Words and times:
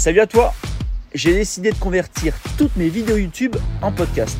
Salut 0.00 0.20
à 0.20 0.26
toi 0.26 0.54
J'ai 1.12 1.34
décidé 1.34 1.72
de 1.72 1.76
convertir 1.76 2.32
toutes 2.56 2.74
mes 2.74 2.88
vidéos 2.88 3.18
YouTube 3.18 3.54
en 3.82 3.92
podcast. 3.92 4.38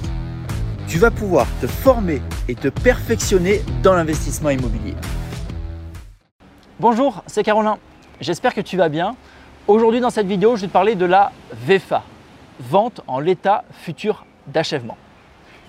Tu 0.88 0.96
vas 0.96 1.10
pouvoir 1.10 1.46
te 1.60 1.66
former 1.66 2.22
et 2.48 2.54
te 2.54 2.68
perfectionner 2.68 3.60
dans 3.82 3.92
l'investissement 3.92 4.48
immobilier. 4.48 4.94
Bonjour, 6.78 7.22
c'est 7.26 7.42
Carolin. 7.42 7.76
J'espère 8.22 8.54
que 8.54 8.62
tu 8.62 8.78
vas 8.78 8.88
bien. 8.88 9.16
Aujourd'hui 9.68 10.00
dans 10.00 10.08
cette 10.08 10.26
vidéo, 10.26 10.56
je 10.56 10.62
vais 10.62 10.68
te 10.68 10.72
parler 10.72 10.94
de 10.94 11.04
la 11.04 11.30
VFA, 11.52 12.04
vente 12.60 13.02
en 13.06 13.20
l'état 13.20 13.64
futur 13.70 14.24
d'achèvement. 14.46 14.96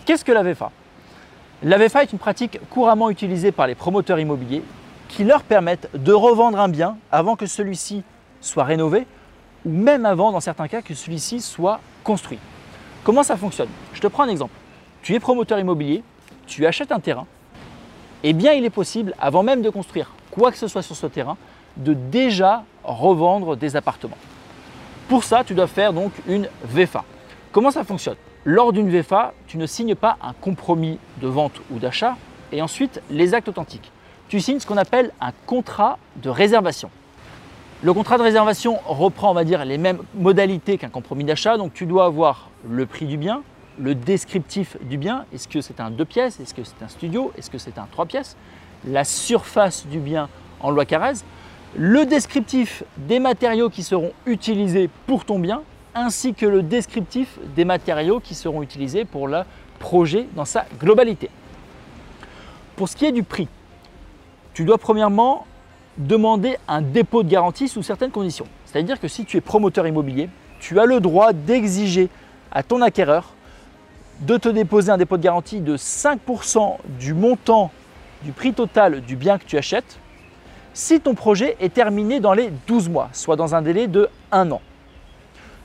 Qu'est-ce 0.05 0.23
que 0.23 0.31
la 0.31 0.43
VFA 0.43 0.71
La 1.63 1.77
VFA 1.77 2.03
est 2.03 2.13
une 2.13 2.17
pratique 2.17 2.61
couramment 2.69 3.09
utilisée 3.09 3.51
par 3.51 3.67
les 3.67 3.75
promoteurs 3.75 4.19
immobiliers 4.19 4.63
qui 5.09 5.25
leur 5.25 5.43
permettent 5.43 5.89
de 5.93 6.13
revendre 6.13 6.61
un 6.61 6.69
bien 6.69 6.95
avant 7.11 7.35
que 7.35 7.45
celui-ci 7.45 8.05
soit 8.39 8.63
rénové 8.63 9.05
ou 9.65 9.69
même 9.71 10.05
avant, 10.05 10.31
dans 10.31 10.39
certains 10.39 10.67
cas, 10.67 10.81
que 10.81 10.93
celui-ci 10.93 11.41
soit 11.41 11.79
construit. 12.03 12.39
Comment 13.03 13.23
ça 13.23 13.37
fonctionne? 13.37 13.69
Je 13.93 14.01
te 14.01 14.07
prends 14.07 14.23
un 14.23 14.29
exemple. 14.29 14.53
Tu 15.01 15.15
es 15.15 15.19
promoteur 15.19 15.59
immobilier, 15.59 16.03
tu 16.47 16.65
achètes 16.65 16.91
un 16.91 16.99
terrain, 16.99 17.25
et 18.23 18.29
eh 18.29 18.33
bien 18.33 18.53
il 18.53 18.65
est 18.65 18.69
possible, 18.69 19.15
avant 19.19 19.41
même 19.41 19.61
de 19.63 19.69
construire 19.69 20.11
quoi 20.29 20.51
que 20.51 20.57
ce 20.57 20.67
soit 20.67 20.83
sur 20.83 20.95
ce 20.95 21.07
terrain, 21.07 21.37
de 21.77 21.93
déjà 21.93 22.63
revendre 22.83 23.57
des 23.57 23.75
appartements. 23.75 24.17
Pour 25.07 25.23
ça, 25.23 25.43
tu 25.43 25.53
dois 25.53 25.67
faire 25.67 25.91
donc 25.91 26.11
une 26.27 26.47
VFA. 26.63 27.03
Comment 27.51 27.71
ça 27.71 27.83
fonctionne? 27.83 28.15
Lors 28.45 28.73
d'une 28.73 28.89
VFA, 28.89 29.33
tu 29.47 29.57
ne 29.57 29.65
signes 29.65 29.95
pas 29.95 30.17
un 30.21 30.33
compromis 30.33 30.99
de 31.21 31.27
vente 31.27 31.61
ou 31.69 31.79
d'achat 31.79 32.15
et 32.51 32.61
ensuite 32.61 33.01
les 33.09 33.33
actes 33.33 33.49
authentiques. 33.49 33.91
Tu 34.29 34.39
signes 34.39 34.59
ce 34.59 34.65
qu'on 34.65 34.77
appelle 34.77 35.11
un 35.19 35.31
contrat 35.45 35.97
de 36.15 36.29
réservation. 36.29 36.89
Le 37.83 37.93
contrat 37.93 38.19
de 38.19 38.23
réservation 38.23 38.79
reprend, 38.85 39.31
on 39.31 39.33
va 39.33 39.43
dire, 39.43 39.65
les 39.65 39.79
mêmes 39.79 40.03
modalités 40.13 40.77
qu'un 40.77 40.89
compromis 40.89 41.23
d'achat. 41.23 41.57
Donc 41.57 41.73
tu 41.73 41.87
dois 41.87 42.05
avoir 42.05 42.51
le 42.69 42.85
prix 42.85 43.07
du 43.07 43.17
bien, 43.17 43.41
le 43.79 43.95
descriptif 43.95 44.77
du 44.83 44.99
bien. 44.99 45.25
Est-ce 45.33 45.47
que 45.47 45.61
c'est 45.61 45.79
un 45.79 45.89
deux 45.89 46.05
pièces? 46.05 46.39
Est-ce 46.39 46.53
que 46.53 46.63
c'est 46.63 46.83
un 46.83 46.87
studio? 46.87 47.31
Est-ce 47.39 47.49
que 47.49 47.57
c'est 47.57 47.79
un 47.79 47.87
trois 47.91 48.05
pièces? 48.05 48.37
La 48.85 49.03
surface 49.03 49.87
du 49.87 49.97
bien 49.97 50.29
en 50.59 50.69
loi 50.69 50.85
Carrez. 50.85 51.23
Le 51.75 52.05
descriptif 52.05 52.83
des 52.97 53.19
matériaux 53.19 53.71
qui 53.71 53.81
seront 53.81 54.11
utilisés 54.27 54.87
pour 55.07 55.25
ton 55.25 55.39
bien, 55.39 55.63
ainsi 55.95 56.35
que 56.35 56.45
le 56.45 56.61
descriptif 56.61 57.39
des 57.55 57.65
matériaux 57.65 58.19
qui 58.19 58.35
seront 58.35 58.61
utilisés 58.61 59.05
pour 59.05 59.27
le 59.27 59.41
projet 59.79 60.27
dans 60.35 60.45
sa 60.45 60.65
globalité. 60.79 61.31
Pour 62.75 62.89
ce 62.89 62.95
qui 62.95 63.05
est 63.05 63.11
du 63.11 63.23
prix, 63.23 63.47
tu 64.53 64.65
dois 64.65 64.77
premièrement 64.77 65.47
demander 65.97 66.57
un 66.67 66.81
dépôt 66.81 67.23
de 67.23 67.29
garantie 67.29 67.67
sous 67.67 67.83
certaines 67.83 68.11
conditions. 68.11 68.47
C'est-à-dire 68.65 68.99
que 68.99 69.07
si 69.07 69.25
tu 69.25 69.37
es 69.37 69.41
promoteur 69.41 69.87
immobilier, 69.87 70.29
tu 70.59 70.79
as 70.79 70.85
le 70.85 70.99
droit 70.99 71.33
d'exiger 71.33 72.09
à 72.51 72.63
ton 72.63 72.81
acquéreur 72.81 73.33
de 74.21 74.37
te 74.37 74.49
déposer 74.49 74.91
un 74.91 74.97
dépôt 74.97 75.17
de 75.17 75.23
garantie 75.23 75.59
de 75.59 75.77
5% 75.77 76.77
du 76.99 77.13
montant 77.13 77.71
du 78.23 78.31
prix 78.31 78.53
total 78.53 79.01
du 79.01 79.15
bien 79.15 79.37
que 79.37 79.45
tu 79.45 79.57
achètes 79.57 79.99
si 80.73 81.01
ton 81.01 81.15
projet 81.15 81.57
est 81.59 81.73
terminé 81.73 82.19
dans 82.19 82.33
les 82.33 82.49
12 82.67 82.89
mois, 82.89 83.09
soit 83.13 83.35
dans 83.35 83.55
un 83.55 83.61
délai 83.61 83.87
de 83.87 84.07
1 84.31 84.51
an. 84.51 84.61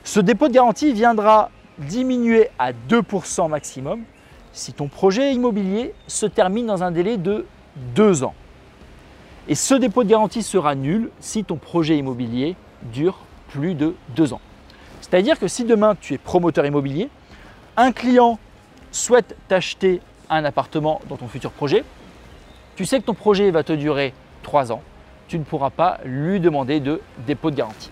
Ce 0.03 0.19
dépôt 0.19 0.47
de 0.47 0.53
garantie 0.53 0.91
viendra 0.91 1.49
diminuer 1.77 2.49
à 2.57 2.71
2% 2.73 3.49
maximum 3.49 4.01
si 4.51 4.73
ton 4.73 4.87
projet 4.87 5.33
immobilier 5.33 5.93
se 6.07 6.25
termine 6.25 6.65
dans 6.65 6.83
un 6.83 6.91
délai 6.91 7.17
de 7.17 7.45
2 7.95 8.23
ans. 8.23 8.33
Et 9.49 9.55
ce 9.55 9.73
dépôt 9.73 10.03
de 10.03 10.09
garantie 10.09 10.43
sera 10.43 10.75
nul 10.75 11.09
si 11.19 11.43
ton 11.43 11.55
projet 11.55 11.97
immobilier 11.97 12.55
dure 12.83 13.19
plus 13.47 13.75
de 13.75 13.95
deux 14.15 14.33
ans. 14.33 14.41
C'est-à-dire 15.01 15.39
que 15.39 15.47
si 15.47 15.63
demain 15.63 15.95
tu 15.99 16.13
es 16.13 16.17
promoteur 16.17 16.65
immobilier, 16.65 17.09
un 17.77 17.91
client 17.93 18.39
souhaite 18.91 19.37
t'acheter 19.47 20.01
un 20.29 20.43
appartement 20.43 20.99
dans 21.07 21.15
ton 21.15 21.27
futur 21.27 21.51
projet, 21.51 21.85
tu 22.75 22.85
sais 22.85 22.99
que 22.99 23.05
ton 23.05 23.13
projet 23.13 23.49
va 23.51 23.63
te 23.63 23.71
durer 23.71 24.13
trois 24.43 24.71
ans, 24.71 24.81
tu 25.29 25.39
ne 25.39 25.43
pourras 25.43 25.69
pas 25.69 25.99
lui 26.03 26.39
demander 26.39 26.81
de 26.81 27.01
dépôt 27.25 27.49
de 27.49 27.55
garantie. 27.55 27.91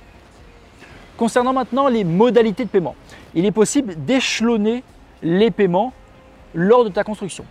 Concernant 1.15 1.53
maintenant 1.53 1.88
les 1.88 2.03
modalités 2.03 2.65
de 2.65 2.69
paiement, 2.69 2.95
il 3.33 3.45
est 3.45 3.51
possible 3.51 3.95
d'échelonner 4.03 4.83
les 5.23 5.51
paiements 5.51 5.94
lors 6.53 6.83
de 6.83 6.89
ta 6.89 7.05
construction. 7.05 7.45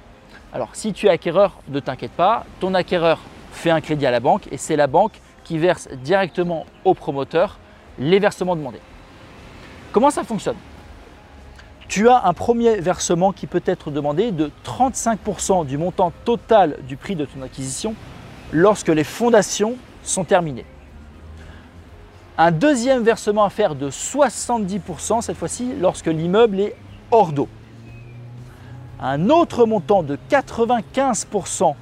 Alors 0.53 0.70
si 0.75 0.93
tu 0.93 1.06
es 1.06 1.10
acquéreur, 1.10 1.59
ne 1.69 1.81
t'inquiète 1.81 2.12
pas, 2.12 2.44
ton 2.60 2.75
acquéreur 2.75 3.19
fait 3.54 3.70
un 3.70 3.81
crédit 3.81 4.06
à 4.06 4.10
la 4.10 4.20
banque 4.20 4.48
et 4.53 4.56
c'est 4.56 4.76
la 4.76 4.87
banque 4.87 5.20
qui 5.44 5.59
verse 5.59 5.88
directement 6.03 6.66
au 6.84 6.94
promoteur 6.94 7.59
les 7.98 8.19
versements 8.19 8.56
demandés. 8.56 8.81
Comment 9.92 10.10
ça 10.10 10.25
fonctionne? 10.25 10.56
Tu 11.87 12.09
as 12.09 12.25
un 12.25 12.32
premier 12.32 12.76
versement 12.81 13.32
qui 13.32 13.47
peut 13.47 13.62
être 13.66 13.91
demandé 13.91 14.32
de 14.32 14.50
35% 14.64 15.66
du 15.66 15.78
montant 15.78 16.12
total 16.25 16.78
du 16.88 16.97
prix 16.97 17.14
de 17.14 17.25
ton 17.25 17.43
acquisition 17.43 17.94
lorsque 18.53 18.88
les 18.88 19.04
fondations 19.04 19.76
sont 20.03 20.25
terminées. 20.25 20.66
Un 22.37 22.50
deuxième 22.50 23.03
versement 23.03 23.44
à 23.44 23.50
faire 23.50 23.75
de 23.75 23.91
70% 23.91 25.20
cette 25.20 25.37
fois-ci 25.37 25.72
lorsque 25.81 26.06
l'immeuble 26.06 26.59
est 26.59 26.75
hors 27.10 27.32
d'eau. 27.32 27.48
Un 29.00 29.28
autre 29.31 29.66
montant 29.66 30.03
de 30.03 30.19
95% 30.31 31.75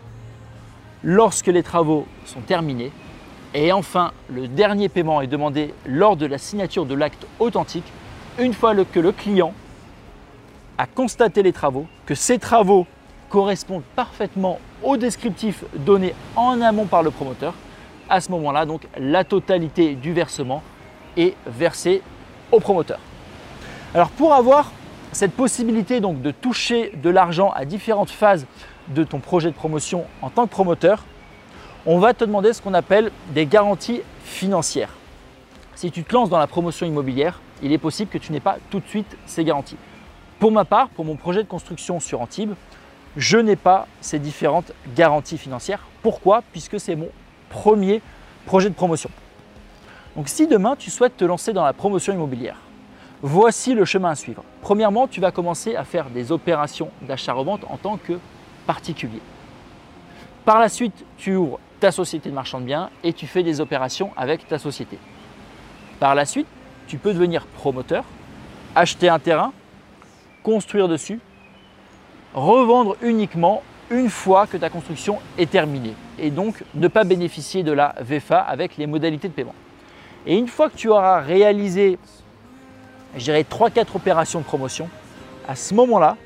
lorsque 1.04 1.48
les 1.48 1.62
travaux 1.62 2.06
sont 2.24 2.40
terminés. 2.40 2.92
Et 3.54 3.72
enfin, 3.72 4.12
le 4.30 4.48
dernier 4.48 4.88
paiement 4.88 5.20
est 5.20 5.26
demandé 5.26 5.74
lors 5.86 6.16
de 6.16 6.26
la 6.26 6.38
signature 6.38 6.86
de 6.86 6.94
l'acte 6.94 7.26
authentique, 7.38 7.84
une 8.38 8.54
fois 8.54 8.74
que 8.84 9.00
le 9.00 9.12
client 9.12 9.52
a 10.78 10.86
constaté 10.86 11.42
les 11.42 11.52
travaux, 11.52 11.86
que 12.06 12.14
ces 12.14 12.38
travaux 12.38 12.86
correspondent 13.28 13.82
parfaitement 13.94 14.58
au 14.82 14.96
descriptif 14.96 15.64
donné 15.74 16.14
en 16.34 16.60
amont 16.60 16.86
par 16.86 17.02
le 17.02 17.10
promoteur. 17.10 17.54
À 18.08 18.20
ce 18.20 18.30
moment-là, 18.30 18.66
donc, 18.66 18.82
la 18.98 19.24
totalité 19.24 19.94
du 19.94 20.12
versement 20.12 20.62
est 21.16 21.34
versée 21.46 22.02
au 22.50 22.60
promoteur. 22.60 22.98
Alors 23.94 24.08
pour 24.08 24.32
avoir 24.32 24.72
cette 25.12 25.32
possibilité 25.32 26.00
de 26.00 26.30
toucher 26.30 26.92
de 27.02 27.10
l'argent 27.10 27.52
à 27.54 27.66
différentes 27.66 28.10
phases 28.10 28.46
de 28.88 29.04
ton 29.04 29.18
projet 29.18 29.50
de 29.50 29.54
promotion 29.54 30.04
en 30.20 30.30
tant 30.30 30.46
que 30.46 30.52
promoteur, 30.52 31.04
on 31.86 31.98
va 31.98 32.14
te 32.14 32.24
demander 32.24 32.52
ce 32.52 32.62
qu'on 32.62 32.74
appelle 32.74 33.10
des 33.30 33.46
garanties 33.46 34.02
financières. 34.24 34.90
Si 35.74 35.90
tu 35.90 36.04
te 36.04 36.14
lances 36.14 36.28
dans 36.30 36.38
la 36.38 36.46
promotion 36.46 36.86
immobilière, 36.86 37.40
il 37.62 37.72
est 37.72 37.78
possible 37.78 38.10
que 38.10 38.18
tu 38.18 38.32
n'aies 38.32 38.40
pas 38.40 38.58
tout 38.70 38.80
de 38.80 38.86
suite 38.86 39.16
ces 39.26 39.44
garanties. 39.44 39.76
Pour 40.38 40.52
ma 40.52 40.64
part, 40.64 40.88
pour 40.90 41.04
mon 41.04 41.16
projet 41.16 41.42
de 41.42 41.48
construction 41.48 42.00
sur 42.00 42.20
Antibes, 42.20 42.54
je 43.16 43.38
n'ai 43.38 43.56
pas 43.56 43.86
ces 44.00 44.18
différentes 44.18 44.72
garanties 44.94 45.38
financières. 45.38 45.86
Pourquoi? 46.02 46.42
Puisque 46.52 46.80
c'est 46.80 46.96
mon 46.96 47.08
premier 47.50 48.00
projet 48.46 48.68
de 48.68 48.74
promotion. 48.74 49.10
Donc 50.16 50.28
si 50.28 50.46
demain 50.46 50.76
tu 50.76 50.90
souhaites 50.90 51.16
te 51.16 51.24
lancer 51.24 51.52
dans 51.52 51.64
la 51.64 51.72
promotion 51.72 52.12
immobilière, 52.12 52.56
voici 53.22 53.74
le 53.74 53.84
chemin 53.84 54.10
à 54.10 54.14
suivre. 54.14 54.42
Premièrement, 54.60 55.08
tu 55.08 55.20
vas 55.20 55.30
commencer 55.30 55.76
à 55.76 55.84
faire 55.84 56.10
des 56.10 56.32
opérations 56.32 56.90
d'achat-revente 57.02 57.64
en 57.68 57.76
tant 57.76 57.96
que 57.96 58.18
particulier. 58.66 59.20
Par 60.44 60.58
la 60.58 60.68
suite, 60.68 61.04
tu 61.18 61.36
ouvres 61.36 61.60
ta 61.80 61.92
société 61.92 62.30
de 62.30 62.34
marchand 62.34 62.60
de 62.60 62.66
biens 62.66 62.90
et 63.04 63.12
tu 63.12 63.26
fais 63.26 63.42
des 63.42 63.60
opérations 63.60 64.10
avec 64.16 64.46
ta 64.48 64.58
société. 64.58 64.98
Par 66.00 66.14
la 66.14 66.24
suite, 66.24 66.46
tu 66.86 66.98
peux 66.98 67.12
devenir 67.12 67.46
promoteur, 67.46 68.04
acheter 68.74 69.08
un 69.08 69.18
terrain, 69.18 69.52
construire 70.42 70.88
dessus, 70.88 71.20
revendre 72.34 72.96
uniquement 73.02 73.62
une 73.90 74.10
fois 74.10 74.46
que 74.46 74.56
ta 74.56 74.70
construction 74.70 75.18
est 75.38 75.50
terminée 75.50 75.94
et 76.18 76.30
donc 76.30 76.64
ne 76.74 76.88
pas 76.88 77.04
bénéficier 77.04 77.62
de 77.62 77.72
la 77.72 77.94
VFA 78.00 78.40
avec 78.40 78.76
les 78.76 78.86
modalités 78.86 79.28
de 79.28 79.32
paiement. 79.32 79.54
Et 80.26 80.36
une 80.36 80.48
fois 80.48 80.70
que 80.70 80.76
tu 80.76 80.88
auras 80.88 81.20
réalisé, 81.20 81.98
je 83.16 83.24
dirais, 83.24 83.44
3-4 83.48 83.96
opérations 83.96 84.40
de 84.40 84.44
promotion, 84.44 84.88
à 85.46 85.56
ce 85.56 85.74
moment-là, 85.74 86.16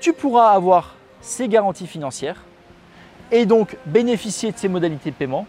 tu 0.00 0.12
pourras 0.12 0.50
avoir 0.50 0.96
ces 1.22 1.48
garanties 1.48 1.86
financières 1.86 2.42
et 3.30 3.46
donc 3.46 3.78
bénéficier 3.86 4.52
de 4.52 4.58
ces 4.58 4.68
modalités 4.68 5.10
de 5.10 5.16
paiement. 5.16 5.46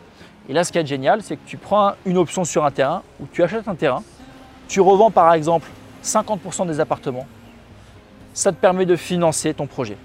Et 0.47 0.53
là, 0.53 0.63
ce 0.63 0.71
qui 0.71 0.77
est 0.77 0.85
génial, 0.85 1.21
c'est 1.21 1.35
que 1.35 1.45
tu 1.45 1.57
prends 1.57 1.93
une 2.05 2.17
option 2.17 2.45
sur 2.45 2.63
un 2.63 2.71
terrain 2.71 3.03
ou 3.19 3.25
tu 3.31 3.43
achètes 3.43 3.67
un 3.67 3.75
terrain, 3.75 4.03
tu 4.67 4.79
revends 4.79 5.11
par 5.11 5.33
exemple 5.33 5.69
50% 6.03 6.67
des 6.67 6.79
appartements, 6.79 7.27
ça 8.33 8.51
te 8.51 8.57
permet 8.57 8.85
de 8.85 8.95
financer 8.95 9.53
ton 9.53 9.67
projet. 9.67 9.97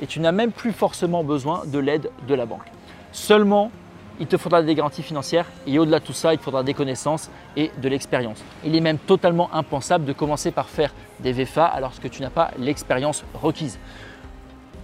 Et 0.00 0.06
tu 0.06 0.20
n'as 0.20 0.32
même 0.32 0.52
plus 0.52 0.72
forcément 0.72 1.24
besoin 1.24 1.62
de 1.66 1.78
l'aide 1.78 2.10
de 2.26 2.34
la 2.34 2.46
banque. 2.46 2.66
Seulement, 3.12 3.70
il 4.18 4.26
te 4.26 4.36
faudra 4.36 4.62
des 4.62 4.74
garanties 4.74 5.02
financières 5.02 5.46
et 5.66 5.78
au-delà 5.78 6.00
de 6.00 6.04
tout 6.04 6.12
ça, 6.12 6.32
il 6.32 6.38
te 6.38 6.42
faudra 6.42 6.62
des 6.62 6.74
connaissances 6.74 7.30
et 7.56 7.70
de 7.80 7.88
l'expérience. 7.88 8.42
Il 8.64 8.74
est 8.74 8.80
même 8.80 8.98
totalement 8.98 9.54
impensable 9.54 10.04
de 10.04 10.12
commencer 10.12 10.50
par 10.50 10.68
faire 10.68 10.92
des 11.20 11.32
VFA 11.32 11.66
alors 11.66 11.98
que 11.98 12.08
tu 12.08 12.22
n'as 12.22 12.30
pas 12.30 12.50
l'expérience 12.58 13.24
requise. 13.34 13.78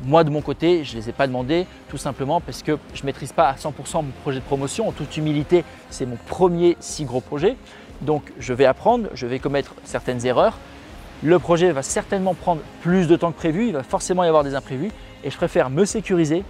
Moi, 0.05 0.25
de 0.25 0.31
mon 0.31 0.41
côté, 0.41 0.83
je 0.83 0.97
ne 0.97 1.01
les 1.01 1.11
ai 1.11 1.13
pas 1.13 1.29
demandés 1.29 1.67
tout 1.89 1.97
simplement 1.97 2.41
parce 2.41 2.63
que 2.63 2.77
je 2.93 3.03
ne 3.03 3.07
maîtrise 3.07 3.33
pas 3.33 3.49
à 3.49 3.55
100% 3.55 3.97
mon 3.97 4.11
projet 4.23 4.41
de 4.41 4.45
promotion. 4.45 4.89
En 4.89 4.93
toute 4.93 5.17
humilité, 5.17 5.65
c'est 5.91 6.07
mon 6.07 6.17
premier 6.27 6.77
si 6.81 7.05
gros 7.05 7.21
projet. 7.21 7.57
Donc 8.01 8.33
je 8.39 8.53
vais 8.53 8.67
apprendre, 8.67 9.09
je 9.15 9.27
vais 9.27 9.39
commettre 9.39 9.75
certaines 9.85 10.27
erreurs. 10.27 10.59
Le 11.23 11.39
projet 11.39 11.71
va 11.71 11.83
certainement 11.83 12.35
prendre 12.35 12.63
plus 12.81 13.07
de 13.07 13.15
temps 13.15 13.31
que 13.31 13.37
prévu, 13.37 13.69
il 13.69 13.75
va 13.75 13.85
forcément 13.85 14.25
y 14.25 14.27
avoir 14.27 14.43
des 14.43 14.57
imprévus 14.57 14.91
et 15.23 15.31
je 15.31 15.37
préfère 15.37 15.71
me 15.71 15.85
sécuriser, 15.85 16.43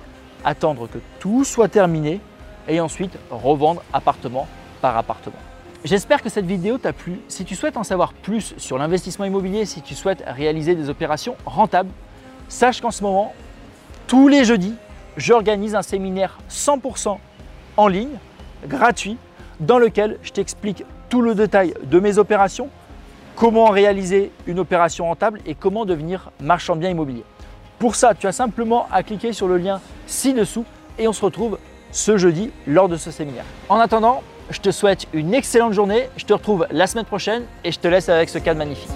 attendre 0.46 0.88
que 0.88 0.98
tout 1.20 1.44
soit 1.44 1.69
terminé 1.69 2.20
et 2.69 2.81
ensuite 2.81 3.19
revendre 3.31 3.82
appartement 3.93 4.48
par 4.81 4.96
appartement. 4.96 5.37
J'espère 5.84 6.22
que 6.22 6.31
cette 6.31 6.46
vidéo 6.46 6.78
t'a 6.78 6.94
plu. 6.94 7.20
Si 7.28 7.44
tu 7.44 7.55
souhaites 7.55 7.76
en 7.76 7.84
savoir 7.84 8.14
plus 8.14 8.55
sur 8.56 8.78
l'investissement 8.78 9.26
immobilier, 9.26 9.66
si 9.66 9.82
tu 9.82 9.94
souhaites 9.94 10.25
réaliser 10.26 10.75
des 10.75 10.88
opérations 10.88 11.37
rentables, 11.44 11.90
sache 12.48 12.81
qu'en 12.81 12.90
ce 12.90 13.02
moment, 13.02 13.34
tous 14.12 14.29
les 14.29 14.44
jeudis, 14.44 14.75
j'organise 15.17 15.75
un 15.75 15.81
séminaire 15.81 16.37
100% 16.50 17.17
en 17.79 17.88
ligne, 17.88 18.19
gratuit, 18.69 19.17
dans 19.59 19.79
lequel 19.79 20.19
je 20.23 20.32
t'explique 20.32 20.85
tout 21.09 21.23
le 21.23 21.35
détail 21.35 21.73
de 21.82 21.99
mes 21.99 22.19
opérations, 22.19 22.69
comment 23.37 23.70
réaliser 23.70 24.31
une 24.47 24.59
opération 24.59 25.06
rentable 25.06 25.41
et 25.47 25.55
comment 25.55 25.87
devenir 25.87 26.31
marchand 26.43 26.76
bien 26.76 26.91
immobilier. 26.91 27.25
Pour 27.79 27.94
ça, 27.94 28.12
tu 28.12 28.26
as 28.26 28.32
simplement 28.32 28.87
à 28.93 29.03
cliquer 29.03 29.32
sur 29.32 29.49
le 29.49 29.56
lien 29.56 29.81
ci-dessous 30.06 30.67
et 30.99 31.08
on 31.08 31.15
se 31.15 31.25
retrouve 31.25 31.56
ce 31.91 32.19
jeudi 32.19 32.50
lors 32.67 32.91
de 32.91 32.99
ce 32.99 33.11
séminaire. 33.11 33.47
En 33.70 33.79
attendant, 33.79 34.23
je 34.50 34.61
te 34.61 34.70
souhaite 34.70 35.06
une 35.15 35.32
excellente 35.32 35.73
journée, 35.73 36.11
je 36.19 36.26
te 36.26 36.35
retrouve 36.35 36.67
la 36.70 36.87
semaine 36.87 37.06
prochaine 37.06 37.44
et 37.65 37.73
je 37.73 37.79
te 37.79 37.88
laisse 37.88 38.11
avec 38.11 38.29
ce 38.29 38.37
cadre 38.37 38.58
magnifique. 38.58 38.91